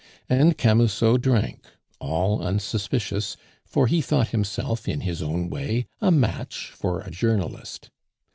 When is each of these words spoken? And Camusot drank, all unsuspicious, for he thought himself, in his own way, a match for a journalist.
And 0.29 0.57
Camusot 0.57 1.17
drank, 1.21 1.61
all 1.99 2.41
unsuspicious, 2.41 3.37
for 3.67 3.85
he 3.85 4.01
thought 4.01 4.29
himself, 4.29 4.87
in 4.87 5.01
his 5.01 5.21
own 5.21 5.47
way, 5.47 5.85
a 6.01 6.09
match 6.09 6.71
for 6.73 7.01
a 7.01 7.11
journalist. 7.11 7.91